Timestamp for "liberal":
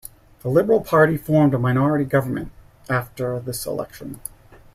0.49-0.81